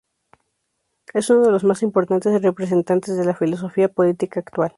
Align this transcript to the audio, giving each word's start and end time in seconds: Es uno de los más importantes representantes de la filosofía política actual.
Es 1.13 1.29
uno 1.29 1.43
de 1.45 1.51
los 1.51 1.63
más 1.63 1.83
importantes 1.83 2.41
representantes 2.41 3.15
de 3.15 3.23
la 3.23 3.35
filosofía 3.35 3.87
política 3.87 4.39
actual. 4.39 4.69